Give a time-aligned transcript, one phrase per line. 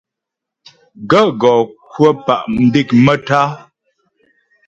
[1.09, 1.51] Gàə́ gɔ
[1.91, 3.49] kwə̂ pá' mdék maə́tá'a.